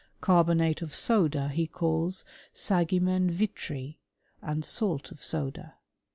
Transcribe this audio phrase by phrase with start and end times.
[0.19, 3.99] Carbonate of soda he calls sagimen vitri,
[4.41, 5.75] and salt of soda.